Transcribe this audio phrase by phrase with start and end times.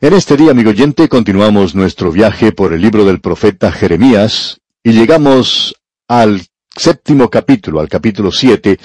[0.00, 4.90] En este día, amigo oyente, continuamos nuestro viaje por el libro del profeta Jeremías y
[4.90, 5.76] llegamos
[6.08, 6.42] al
[6.76, 8.80] séptimo capítulo, al capítulo siete,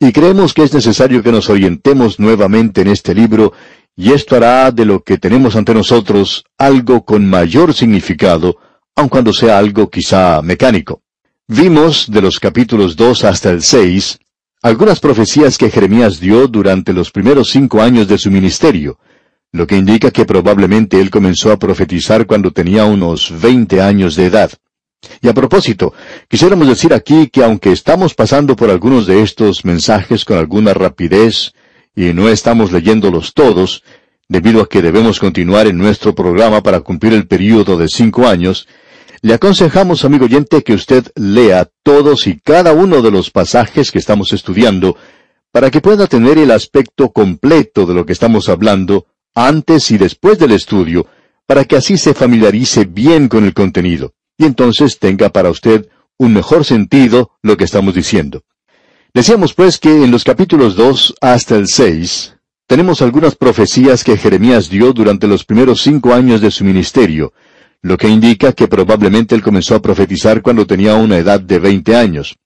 [0.00, 3.52] y creemos que es necesario que nos orientemos nuevamente en este libro
[3.94, 8.56] y esto hará de lo que tenemos ante nosotros algo con mayor significado,
[8.96, 11.00] aun cuando sea algo quizá mecánico.
[11.46, 14.18] Vimos de los capítulos dos hasta el seis
[14.62, 18.98] algunas profecías que Jeremías dio durante los primeros cinco años de su ministerio,
[19.52, 24.26] lo que indica que probablemente él comenzó a profetizar cuando tenía unos veinte años de
[24.26, 24.50] edad.
[25.22, 25.92] Y a propósito,
[26.28, 31.52] quisiéramos decir aquí que aunque estamos pasando por algunos de estos mensajes con alguna rapidez
[31.96, 33.82] y no estamos leyéndolos todos,
[34.28, 38.68] debido a que debemos continuar en nuestro programa para cumplir el período de cinco años,
[39.22, 43.98] le aconsejamos, amigo oyente, que usted lea todos y cada uno de los pasajes que
[43.98, 44.96] estamos estudiando
[45.50, 50.38] para que pueda tener el aspecto completo de lo que estamos hablando antes y después
[50.38, 51.06] del estudio,
[51.46, 56.32] para que así se familiarice bien con el contenido, y entonces tenga para usted un
[56.32, 58.42] mejor sentido lo que estamos diciendo.
[59.12, 64.70] Decíamos pues que en los capítulos 2 hasta el 6 tenemos algunas profecías que Jeremías
[64.70, 67.32] dio durante los primeros cinco años de su ministerio,
[67.82, 71.96] lo que indica que probablemente él comenzó a profetizar cuando tenía una edad de 20
[71.96, 72.36] años.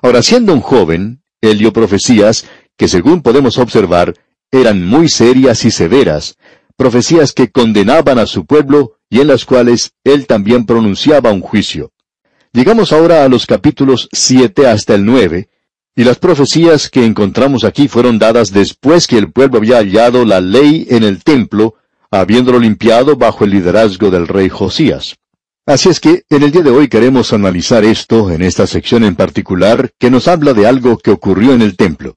[0.00, 2.46] Ahora, siendo un joven, él dio profecías
[2.76, 4.14] que, según podemos observar,
[4.50, 6.36] eran muy serias y severas,
[6.76, 11.92] profecías que condenaban a su pueblo y en las cuales él también pronunciaba un juicio.
[12.52, 15.48] Llegamos ahora a los capítulos 7 hasta el 9,
[15.94, 20.40] y las profecías que encontramos aquí fueron dadas después que el pueblo había hallado la
[20.40, 21.74] ley en el templo,
[22.10, 25.16] habiéndolo limpiado bajo el liderazgo del rey Josías.
[25.66, 29.14] Así es que en el día de hoy queremos analizar esto en esta sección en
[29.14, 32.16] particular que nos habla de algo que ocurrió en el templo.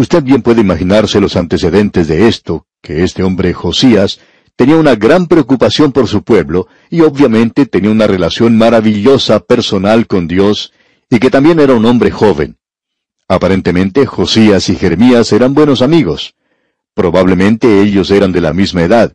[0.00, 4.18] Usted bien puede imaginarse los antecedentes de esto, que este hombre Josías
[4.56, 10.26] tenía una gran preocupación por su pueblo y obviamente tenía una relación maravillosa personal con
[10.26, 10.72] Dios
[11.10, 12.56] y que también era un hombre joven.
[13.28, 16.34] Aparentemente Josías y Jeremías eran buenos amigos.
[16.94, 19.12] Probablemente ellos eran de la misma edad.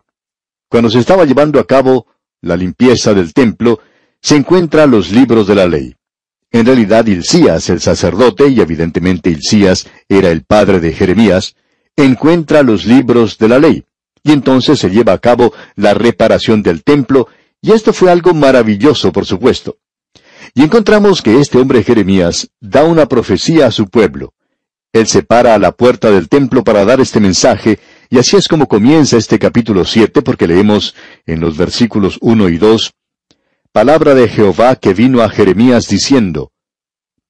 [0.69, 2.05] Cuando se estaba llevando a cabo
[2.41, 3.79] la limpieza del templo,
[4.21, 5.95] se encuentran los libros de la ley.
[6.55, 11.57] En realidad, Hilcías, el sacerdote, y evidentemente Hilcías era el padre de Jeremías,
[11.97, 13.83] encuentra los libros de la ley.
[14.23, 17.27] Y entonces se lleva a cabo la reparación del templo,
[17.61, 19.79] y esto fue algo maravilloso, por supuesto.
[20.53, 24.33] Y encontramos que este hombre Jeremías da una profecía a su pueblo.
[24.93, 27.79] Él se para a la puerta del templo para dar este mensaje,
[28.09, 30.95] y así es como comienza este capítulo 7, porque leemos
[31.25, 32.93] en los versículos 1 y 2,
[33.75, 36.53] Palabra de Jehová que vino a Jeremías diciendo,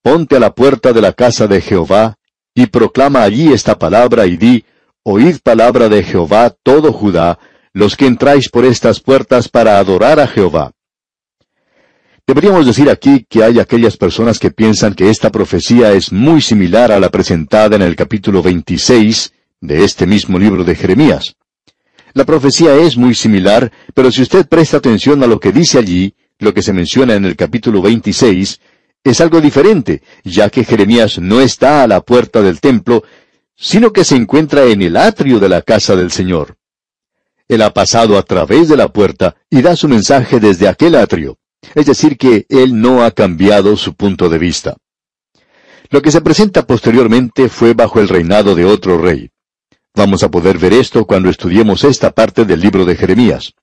[0.04, 2.18] Ponte a la puerta de la casa de Jehová,
[2.54, 4.64] y proclama allí esta palabra y di,
[5.02, 7.40] Oíd palabra de Jehová todo Judá,
[7.74, 10.72] los que entráis por estas puertas para adorar a Jehová.
[12.28, 16.92] Deberíamos decir aquí que hay aquellas personas que piensan que esta profecía es muy similar
[16.92, 21.38] a la presentada en el capítulo 26 de este mismo libro de Jeremías.
[22.14, 26.14] La profecía es muy similar, pero si usted presta atención a lo que dice allí,
[26.40, 28.60] lo que se menciona en el capítulo 26,
[29.04, 33.04] es algo diferente, ya que Jeremías no está a la puerta del templo,
[33.56, 36.58] sino que se encuentra en el atrio de la casa del Señor.
[37.48, 41.38] Él ha pasado a través de la puerta y da su mensaje desde aquel atrio.
[41.74, 44.76] Es decir, que él no ha cambiado su punto de vista.
[45.90, 49.30] Lo que se presenta posteriormente fue bajo el reinado de otro rey.
[49.94, 53.54] Vamos a poder ver esto cuando estudiemos esta parte del libro de Jeremías.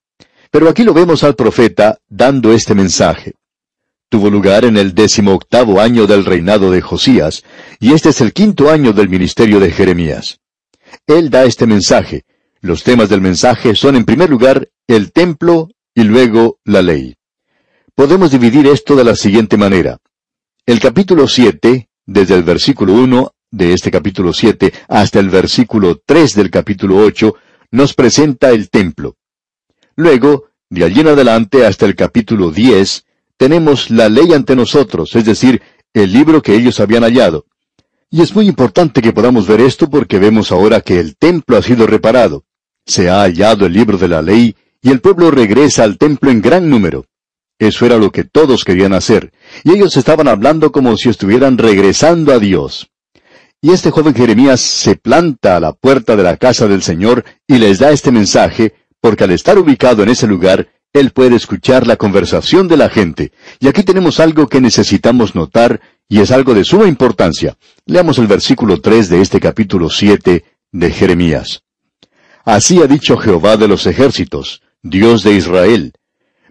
[0.52, 3.32] Pero aquí lo vemos al profeta dando este mensaje.
[4.08, 7.42] Tuvo lugar en el décimo octavo año del reinado de Josías,
[7.80, 10.38] y este es el quinto año del ministerio de Jeremías.
[11.08, 12.22] Él da este mensaje.
[12.60, 17.16] Los temas del mensaje son en primer lugar el templo y luego la ley
[17.94, 19.98] podemos dividir esto de la siguiente manera.
[20.66, 26.34] El capítulo 7, desde el versículo 1 de este capítulo 7 hasta el versículo 3
[26.34, 27.34] del capítulo 8,
[27.70, 29.16] nos presenta el templo.
[29.97, 33.05] Luego, de allí en adelante hasta el capítulo 10,
[33.37, 35.62] tenemos la ley ante nosotros, es decir,
[35.93, 37.47] el libro que ellos habían hallado.
[38.11, 41.62] Y es muy importante que podamos ver esto porque vemos ahora que el templo ha
[41.62, 42.44] sido reparado.
[42.87, 46.43] Se ha hallado el libro de la ley y el pueblo regresa al templo en
[46.43, 47.06] gran número.
[47.59, 52.33] Eso era lo que todos querían hacer, y ellos estaban hablando como si estuvieran regresando
[52.33, 52.91] a Dios.
[53.61, 57.59] Y este joven Jeremías se planta a la puerta de la casa del Señor y
[57.59, 61.96] les da este mensaje, porque al estar ubicado en ese lugar, él puede escuchar la
[61.96, 63.32] conversación de la gente.
[63.58, 67.58] Y aquí tenemos algo que necesitamos notar, y es algo de suma importancia.
[67.84, 71.64] Leamos el versículo 3 de este capítulo 7 de Jeremías.
[72.44, 75.94] Así ha dicho Jehová de los ejércitos, Dios de Israel.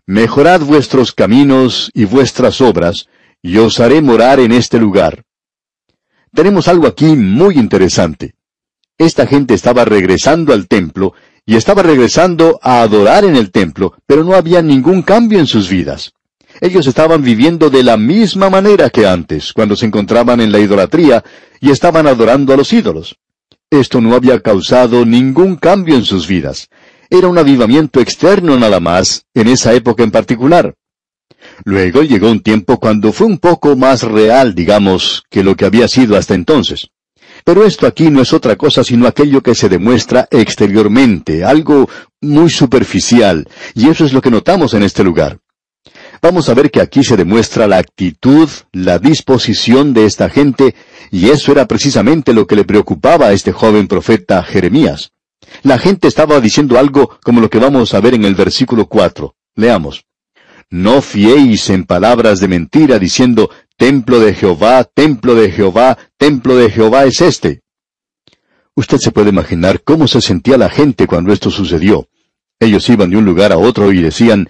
[0.06, 3.08] Mejorad vuestros caminos y vuestras obras,
[3.42, 5.24] y os haré morar en este lugar.
[6.34, 8.34] Tenemos algo aquí muy interesante.
[8.98, 11.14] Esta gente estaba regresando al templo,
[11.46, 15.70] y estaba regresando a adorar en el templo, pero no había ningún cambio en sus
[15.70, 16.14] vidas.
[16.60, 21.24] Ellos estaban viviendo de la misma manera que antes, cuando se encontraban en la idolatría
[21.60, 23.18] y estaban adorando a los ídolos.
[23.70, 26.68] Esto no había causado ningún cambio en sus vidas.
[27.10, 30.76] Era un avivamiento externo nada más, en esa época en particular.
[31.64, 35.88] Luego llegó un tiempo cuando fue un poco más real, digamos, que lo que había
[35.88, 36.90] sido hasta entonces.
[37.44, 41.90] Pero esto aquí no es otra cosa sino aquello que se demuestra exteriormente, algo
[42.22, 45.40] muy superficial, y eso es lo que notamos en este lugar.
[46.22, 50.76] Vamos a ver que aquí se demuestra la actitud, la disposición de esta gente,
[51.10, 55.14] y eso era precisamente lo que le preocupaba a este joven profeta Jeremías.
[55.64, 59.36] La gente estaba diciendo algo como lo que vamos a ver en el versículo 4.
[59.56, 60.06] Leamos.
[60.70, 63.50] No fiéis en palabras de mentira diciendo,
[63.82, 67.64] templo de Jehová, templo de Jehová, templo de Jehová es este.
[68.76, 72.08] Usted se puede imaginar cómo se sentía la gente cuando esto sucedió.
[72.60, 74.48] Ellos iban de un lugar a otro y decían,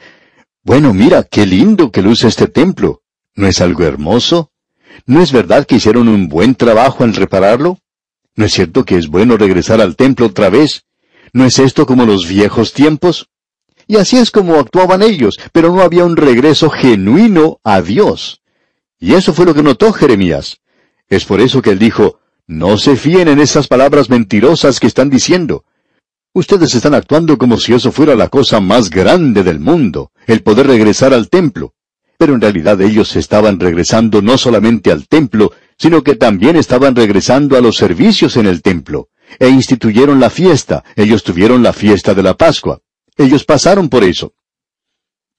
[0.64, 3.04] bueno, mira, qué lindo que luce este templo.
[3.34, 4.52] ¿No es algo hermoso?
[5.06, 7.78] ¿No es verdad que hicieron un buen trabajo en repararlo?
[8.36, 10.84] ¿No es cierto que es bueno regresar al templo otra vez?
[11.32, 13.30] ¿No es esto como los viejos tiempos?
[13.88, 18.41] Y así es como actuaban ellos, pero no había un regreso genuino a Dios.
[19.02, 20.60] Y eso fue lo que notó Jeremías.
[21.10, 25.10] Es por eso que él dijo, no se fíen en esas palabras mentirosas que están
[25.10, 25.66] diciendo.
[26.34, 30.68] Ustedes están actuando como si eso fuera la cosa más grande del mundo, el poder
[30.68, 31.74] regresar al templo.
[32.18, 37.58] Pero en realidad ellos estaban regresando no solamente al templo, sino que también estaban regresando
[37.58, 39.10] a los servicios en el templo.
[39.40, 42.82] E instituyeron la fiesta, ellos tuvieron la fiesta de la Pascua.
[43.18, 44.36] Ellos pasaron por eso.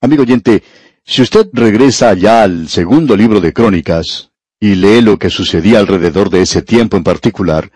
[0.01, 0.65] Amigo oyente,
[1.05, 6.31] si usted regresa allá al segundo libro de Crónicas y lee lo que sucedía alrededor
[6.31, 7.71] de ese tiempo en particular,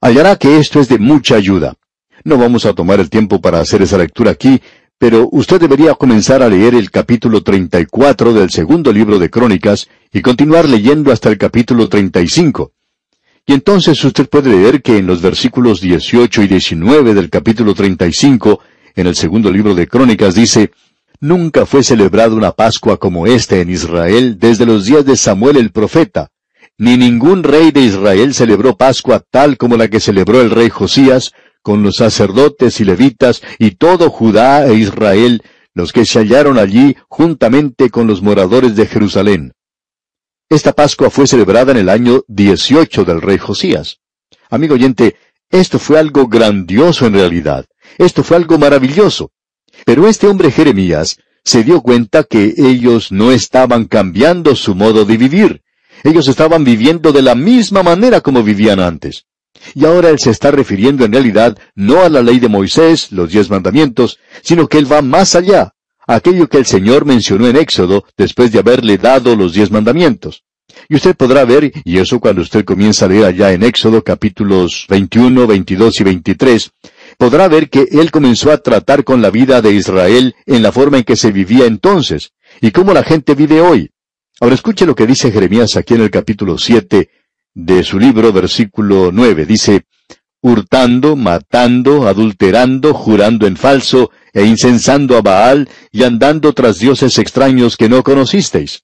[0.00, 1.74] hallará que esto es de mucha ayuda.
[2.24, 4.60] No vamos a tomar el tiempo para hacer esa lectura aquí,
[4.98, 10.20] pero usted debería comenzar a leer el capítulo 34 del segundo libro de Crónicas y
[10.20, 12.72] continuar leyendo hasta el capítulo 35.
[13.46, 18.60] Y entonces usted puede leer que en los versículos 18 y 19 del capítulo 35,
[18.96, 20.70] en el segundo libro de Crónicas dice,
[21.24, 25.72] Nunca fue celebrada una Pascua como esta en Israel desde los días de Samuel el
[25.72, 26.28] profeta,
[26.76, 31.32] ni ningún rey de Israel celebró Pascua tal como la que celebró el rey Josías,
[31.62, 35.42] con los sacerdotes y levitas y todo Judá e Israel,
[35.72, 39.54] los que se hallaron allí juntamente con los moradores de Jerusalén.
[40.50, 43.96] Esta Pascua fue celebrada en el año 18 del rey Josías.
[44.50, 45.16] Amigo oyente,
[45.48, 47.64] esto fue algo grandioso en realidad.
[47.96, 49.30] Esto fue algo maravilloso.
[49.84, 55.16] Pero este hombre Jeremías se dio cuenta que ellos no estaban cambiando su modo de
[55.16, 55.62] vivir.
[56.02, 59.26] Ellos estaban viviendo de la misma manera como vivían antes.
[59.74, 63.30] Y ahora él se está refiriendo en realidad no a la ley de Moisés, los
[63.30, 65.74] diez mandamientos, sino que él va más allá,
[66.06, 70.44] aquello que el Señor mencionó en Éxodo después de haberle dado los diez mandamientos.
[70.88, 74.86] Y usted podrá ver, y eso cuando usted comienza a leer allá en Éxodo capítulos
[74.88, 76.70] 21, 22 y 23,
[77.18, 80.98] podrá ver que él comenzó a tratar con la vida de Israel en la forma
[80.98, 83.90] en que se vivía entonces, y cómo la gente vive hoy.
[84.40, 87.08] Ahora escuche lo que dice Jeremías aquí en el capítulo 7,
[87.54, 89.46] de su libro, versículo 9.
[89.46, 89.84] Dice,
[90.40, 97.76] hurtando, matando, adulterando, jurando en falso, e incensando a Baal, y andando tras dioses extraños
[97.76, 98.82] que no conocisteis.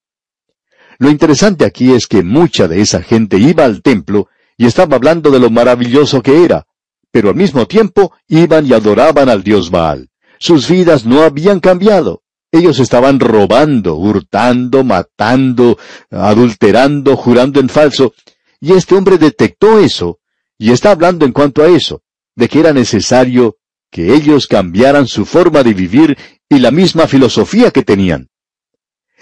[0.99, 5.30] Lo interesante aquí es que mucha de esa gente iba al templo y estaba hablando
[5.30, 6.66] de lo maravilloso que era,
[7.10, 10.08] pero al mismo tiempo iban y adoraban al dios Baal.
[10.38, 12.22] Sus vidas no habían cambiado.
[12.52, 15.78] Ellos estaban robando, hurtando, matando,
[16.10, 18.14] adulterando, jurando en falso,
[18.60, 20.18] y este hombre detectó eso,
[20.58, 22.02] y está hablando en cuanto a eso,
[22.34, 23.56] de que era necesario
[23.90, 28.28] que ellos cambiaran su forma de vivir y la misma filosofía que tenían.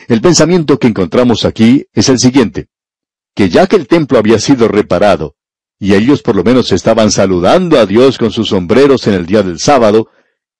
[0.06, 2.68] El pensamiento que encontramos aquí es el siguiente,
[3.34, 5.36] que ya que el templo había sido reparado,
[5.78, 9.42] y ellos por lo menos estaban saludando a Dios con sus sombreros en el día
[9.42, 10.08] del sábado,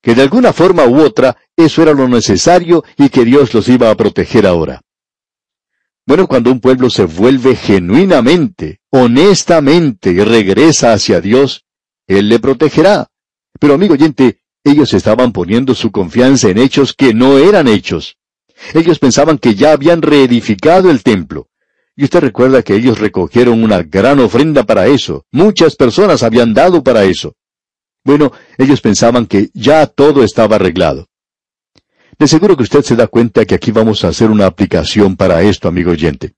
[0.00, 3.90] que de alguna forma u otra eso era lo necesario y que Dios los iba
[3.90, 4.82] a proteger ahora.
[6.06, 11.66] Bueno, cuando un pueblo se vuelve genuinamente, honestamente y regresa hacia Dios,
[12.06, 13.08] Él le protegerá.
[13.60, 18.16] Pero amigo oyente, ellos estaban poniendo su confianza en hechos que no eran hechos.
[18.74, 21.48] Ellos pensaban que ya habían reedificado el templo.
[21.98, 25.24] Y usted recuerda que ellos recogieron una gran ofrenda para eso.
[25.32, 27.34] Muchas personas habían dado para eso.
[28.04, 31.08] Bueno, ellos pensaban que ya todo estaba arreglado.
[32.16, 35.42] De seguro que usted se da cuenta que aquí vamos a hacer una aplicación para
[35.42, 36.34] esto, amigo oyente.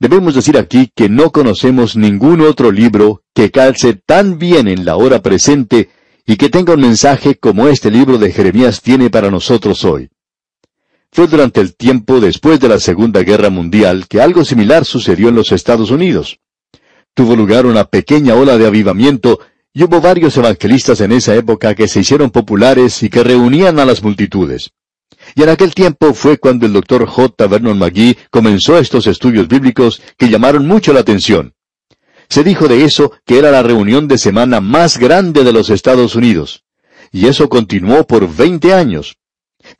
[0.00, 4.96] Debemos decir aquí que no conocemos ningún otro libro que calce tan bien en la
[4.96, 5.88] hora presente
[6.26, 10.10] y que tenga un mensaje como este libro de Jeremías tiene para nosotros hoy.
[11.14, 15.34] Fue durante el tiempo después de la Segunda Guerra Mundial que algo similar sucedió en
[15.34, 16.40] los Estados Unidos.
[17.12, 19.38] Tuvo lugar una pequeña ola de avivamiento
[19.74, 23.84] y hubo varios evangelistas en esa época que se hicieron populares y que reunían a
[23.84, 24.70] las multitudes.
[25.34, 27.46] Y en aquel tiempo fue cuando el doctor J.
[27.46, 31.52] Vernon McGee comenzó estos estudios bíblicos que llamaron mucho la atención.
[32.30, 36.14] Se dijo de eso que era la reunión de semana más grande de los Estados
[36.14, 36.64] Unidos.
[37.10, 39.18] Y eso continuó por veinte años.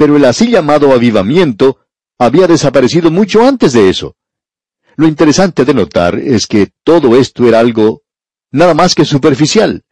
[0.02, 1.78] Pero el así llamado avivamiento
[2.18, 4.16] había desaparecido mucho antes de eso.
[4.96, 8.02] Lo interesante de notar es que todo esto era algo
[8.50, 9.84] nada más que superficial.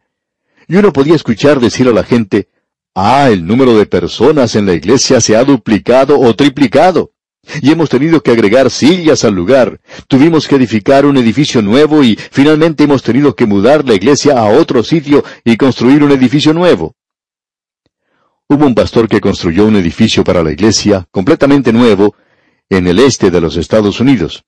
[0.67, 2.49] Y uno podía escuchar decir a la gente,
[2.93, 7.13] ah, el número de personas en la iglesia se ha duplicado o triplicado.
[7.61, 9.79] Y hemos tenido que agregar sillas al lugar.
[10.09, 14.49] Tuvimos que edificar un edificio nuevo y finalmente hemos tenido que mudar la iglesia a
[14.49, 16.97] otro sitio y construir un edificio nuevo.
[18.51, 22.15] Hubo un pastor que construyó un edificio para la iglesia, completamente nuevo,
[22.69, 24.43] en el este de los Estados Unidos.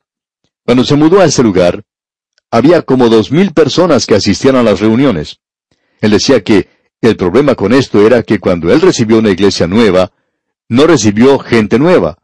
[0.66, 1.86] Cuando se mudó a ese lugar,
[2.52, 5.40] había como dos mil personas que asistían a las reuniones.
[6.02, 6.68] Él decía que
[7.00, 10.12] el problema con esto era que cuando él recibió una iglesia nueva,
[10.68, 12.18] no recibió gente nueva.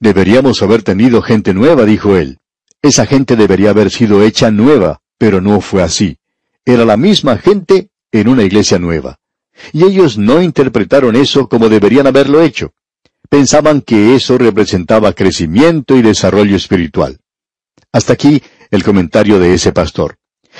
[0.00, 2.36] Deberíamos haber tenido gente nueva, dijo él.
[2.82, 6.18] Esa gente debería haber sido hecha nueva, pero no fue así.
[6.66, 9.18] Era la misma gente en una iglesia nueva.
[9.72, 12.72] Y ellos no interpretaron eso como deberían haberlo hecho.
[13.28, 17.18] Pensaban que eso representaba crecimiento y desarrollo espiritual.
[17.92, 20.18] Hasta aquí el comentario de ese pastor.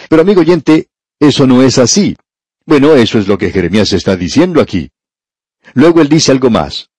[0.08, 0.88] Pero amigo oyente,
[1.18, 2.16] eso no es así.
[2.66, 4.90] Bueno, eso es lo que Jeremías está diciendo aquí.
[5.74, 6.90] Luego él dice algo más.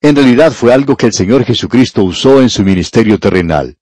[0.00, 3.76] En realidad fue algo que el Señor Jesucristo usó en su ministerio terrenal.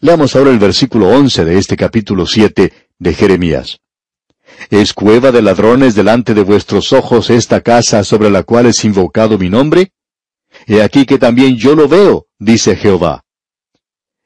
[0.00, 3.80] Leamos ahora el versículo 11 de este capítulo 7 de Jeremías.
[4.70, 9.38] ¿Es cueva de ladrones delante de vuestros ojos esta casa sobre la cual es invocado
[9.38, 9.92] mi nombre?
[10.66, 13.24] He aquí que también yo lo veo, dice Jehová.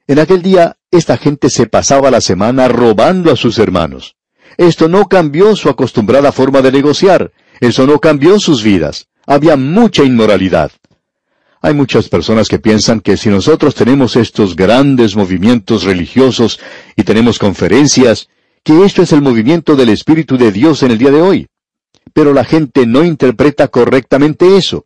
[0.07, 4.15] En aquel día esta gente se pasaba la semana robando a sus hermanos.
[4.57, 9.07] Esto no cambió su acostumbrada forma de negociar, eso no cambió sus vidas.
[9.25, 10.71] Había mucha inmoralidad.
[11.61, 16.59] Hay muchas personas que piensan que si nosotros tenemos estos grandes movimientos religiosos
[16.97, 18.27] y tenemos conferencias,
[18.63, 21.47] que esto es el movimiento del Espíritu de Dios en el día de hoy.
[22.13, 24.85] Pero la gente no interpreta correctamente eso.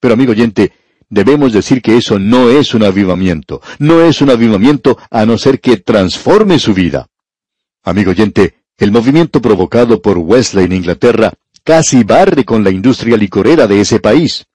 [0.00, 0.72] Pero amigo oyente,
[1.08, 3.62] debemos decir que eso no es un avivamiento.
[3.78, 7.08] No es un avivamiento a no ser que transforme su vida.
[7.82, 11.32] Amigo oyente, el movimiento provocado por Wesley en Inglaterra
[11.64, 14.46] casi barre con la industria licorera de ese país.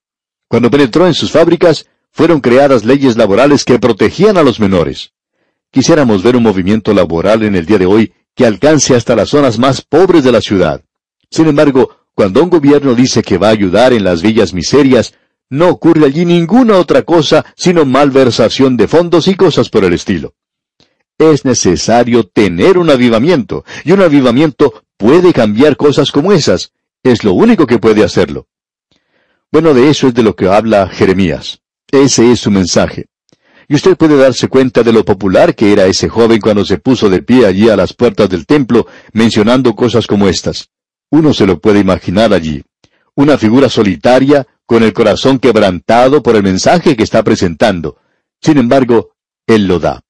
[0.48, 5.14] Cuando penetró en sus fábricas, fueron creadas leyes laborales que protegían a los menores.
[5.72, 9.60] Quisiéramos ver un movimiento laboral en el día de hoy que alcance hasta las zonas
[9.60, 10.84] más pobres de la ciudad.
[11.30, 15.14] Sin embargo, cuando un gobierno dice que va a ayudar en las villas miserias,
[15.50, 20.34] no ocurre allí ninguna otra cosa sino malversación de fondos y cosas por el estilo.
[21.18, 26.72] Es necesario tener un avivamiento, y un avivamiento puede cambiar cosas como esas.
[27.04, 28.48] Es lo único que puede hacerlo.
[29.52, 31.62] Bueno, de eso es de lo que habla Jeremías.
[31.92, 33.06] Ese es su mensaje.
[33.68, 37.10] Y usted puede darse cuenta de lo popular que era ese joven cuando se puso
[37.10, 40.70] de pie allí a las puertas del templo, mencionando cosas como estas.
[41.10, 42.64] Uno se lo puede imaginar allí.
[43.16, 47.98] Una figura solitaria, con el corazón quebrantado por el mensaje que está presentando.
[48.42, 49.12] Sin embargo,
[49.46, 50.02] él lo da.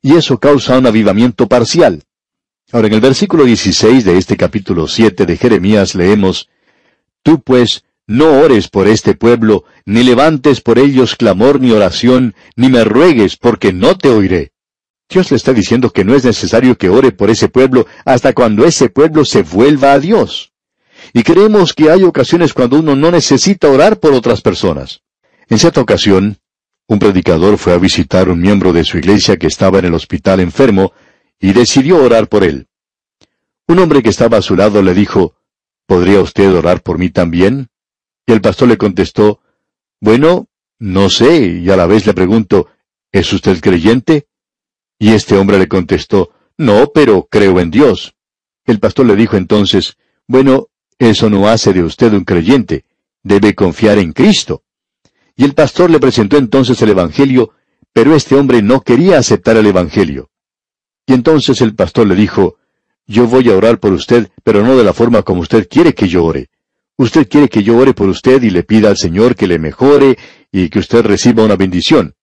[0.00, 2.02] Y eso causa un avivamiento parcial.
[2.70, 6.48] Ahora, en el versículo 16 de este capítulo 7 de Jeremías leemos,
[7.22, 12.68] Tú pues no ores por este pueblo, ni levantes por ellos clamor ni oración, ni
[12.68, 14.52] me ruegues, porque no te oiré.
[15.08, 18.64] Dios le está diciendo que no es necesario que ore por ese pueblo hasta cuando
[18.64, 20.52] ese pueblo se vuelva a Dios.
[21.12, 25.02] Y creemos que hay ocasiones cuando uno no necesita orar por otras personas.
[25.48, 26.38] En cierta ocasión,
[26.86, 30.40] un predicador fue a visitar un miembro de su iglesia que estaba en el hospital
[30.40, 30.92] enfermo
[31.38, 32.68] y decidió orar por él.
[33.66, 35.36] Un hombre que estaba a su lado le dijo,
[35.86, 37.68] ¿Podría usted orar por mí también?
[38.26, 39.40] Y el pastor le contestó,
[40.00, 40.48] Bueno,
[40.78, 42.68] no sé, y a la vez le pregunto,
[43.10, 44.26] ¿es usted creyente?
[44.98, 48.14] Y este hombre le contestó, No, pero creo en Dios.
[48.64, 52.84] El pastor le dijo entonces, Bueno, eso no hace de usted un creyente,
[53.22, 54.62] debe confiar en Cristo.
[55.34, 57.52] Y el pastor le presentó entonces el Evangelio,
[57.92, 60.30] pero este hombre no quería aceptar el Evangelio.
[61.06, 62.56] Y entonces el pastor le dijo,
[63.06, 66.08] yo voy a orar por usted, pero no de la forma como usted quiere que
[66.08, 66.50] yo ore.
[67.02, 70.16] Usted quiere que yo ore por usted y le pida al Señor que le mejore
[70.52, 72.14] y que usted reciba una bendición.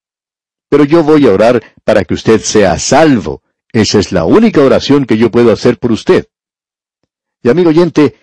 [0.70, 3.44] Pero yo voy a orar para que usted sea salvo.
[3.74, 6.28] Esa es la única oración que yo puedo hacer por usted.
[7.44, 8.16] Y amigo oyente,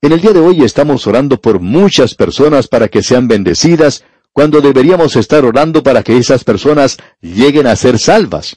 [0.00, 4.60] en el día de hoy estamos orando por muchas personas para que sean bendecidas, cuando
[4.60, 8.56] deberíamos estar orando para que esas personas lleguen a ser salvas.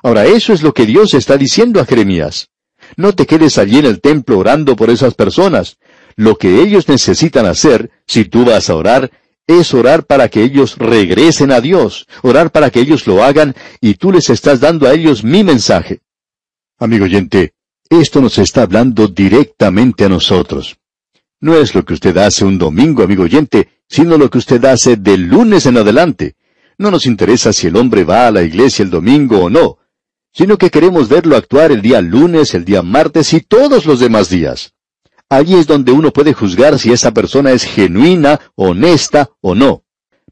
[0.00, 2.50] Ahora, eso es lo que Dios está diciendo a Jeremías.
[2.96, 5.76] No te quedes allí en el templo orando por esas personas.
[6.16, 9.10] Lo que ellos necesitan hacer, si tú vas a orar,
[9.46, 13.94] es orar para que ellos regresen a Dios, orar para que ellos lo hagan y
[13.94, 16.00] tú les estás dando a ellos mi mensaje.
[16.78, 17.54] Amigo oyente,
[17.90, 20.76] esto nos está hablando directamente a nosotros.
[21.40, 24.96] No es lo que usted hace un domingo, amigo oyente, sino lo que usted hace
[24.96, 26.36] de lunes en adelante.
[26.78, 29.78] No nos interesa si el hombre va a la iglesia el domingo o no,
[30.32, 34.28] sino que queremos verlo actuar el día lunes, el día martes y todos los demás
[34.28, 34.73] días.
[35.34, 39.82] Allí es donde uno puede juzgar si esa persona es genuina, honesta o no.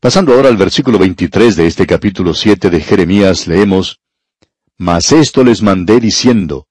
[0.00, 3.98] Pasando ahora al versículo 23 de este capítulo 7 de Jeremías, leemos,
[4.78, 6.68] Mas esto les mandé diciendo,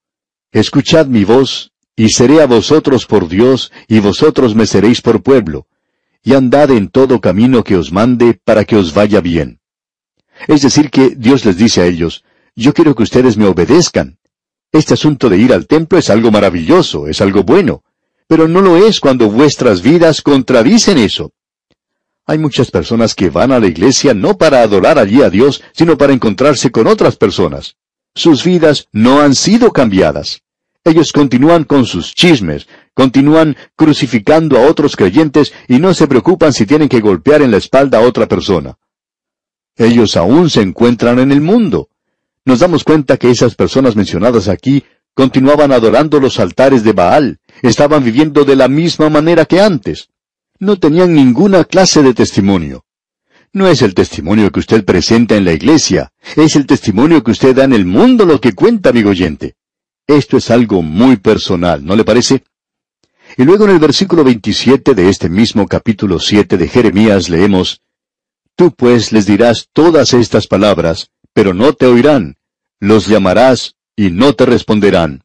[0.53, 5.67] Escuchad mi voz, y seré a vosotros por Dios, y vosotros me seréis por pueblo,
[6.23, 9.59] y andad en todo camino que os mande para que os vaya bien.
[10.47, 12.23] Es decir, que Dios les dice a ellos,
[12.55, 14.19] yo quiero que ustedes me obedezcan.
[14.71, 17.83] Este asunto de ir al templo es algo maravilloso, es algo bueno,
[18.31, 21.33] pero no lo es cuando vuestras vidas contradicen eso.
[22.25, 25.97] Hay muchas personas que van a la iglesia no para adorar allí a Dios, sino
[25.97, 27.75] para encontrarse con otras personas.
[28.15, 30.43] Sus vidas no han sido cambiadas.
[30.85, 36.65] Ellos continúan con sus chismes, continúan crucificando a otros creyentes y no se preocupan si
[36.65, 38.77] tienen que golpear en la espalda a otra persona.
[39.75, 41.89] Ellos aún se encuentran en el mundo.
[42.45, 48.03] Nos damos cuenta que esas personas mencionadas aquí continuaban adorando los altares de Baal, estaban
[48.03, 50.09] viviendo de la misma manera que antes.
[50.59, 52.85] No tenían ninguna clase de testimonio.
[53.53, 57.55] No es el testimonio que usted presenta en la iglesia, es el testimonio que usted
[57.55, 59.55] da en el mundo lo que cuenta, amigo oyente.
[60.07, 62.43] Esto es algo muy personal, ¿no le parece?
[63.37, 67.81] Y luego en el versículo 27 de este mismo capítulo 7 de Jeremías leemos,
[68.55, 72.37] Tú pues les dirás todas estas palabras, pero no te oirán,
[72.79, 75.23] los llamarás y no te responderán.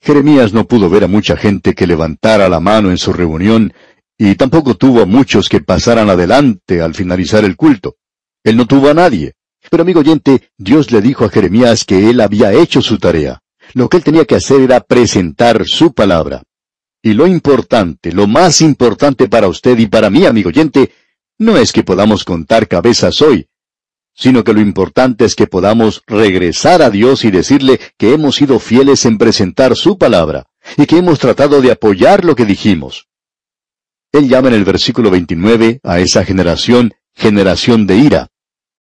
[0.00, 3.72] Jeremías no pudo ver a mucha gente que levantara la mano en su reunión,
[4.18, 7.96] y tampoco tuvo a muchos que pasaran adelante al finalizar el culto.
[8.44, 9.34] Él no tuvo a nadie.
[9.70, 13.42] Pero amigo oyente, Dios le dijo a Jeremías que él había hecho su tarea.
[13.74, 16.44] Lo que él tenía que hacer era presentar su palabra.
[17.02, 20.92] Y lo importante, lo más importante para usted y para mí, amigo oyente,
[21.38, 23.48] no es que podamos contar cabezas hoy,
[24.16, 28.58] sino que lo importante es que podamos regresar a Dios y decirle que hemos sido
[28.58, 33.06] fieles en presentar su palabra y que hemos tratado de apoyar lo que dijimos.
[34.12, 38.28] Él llama en el versículo 29 a esa generación generación de ira.